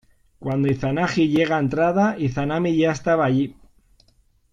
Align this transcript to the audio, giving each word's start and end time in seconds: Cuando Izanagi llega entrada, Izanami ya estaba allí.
Cuando 0.39 0.67
Izanagi 0.67 1.27
llega 1.27 1.59
entrada, 1.59 2.17
Izanami 2.17 2.75
ya 2.75 2.89
estaba 2.91 3.25
allí. 3.25 3.55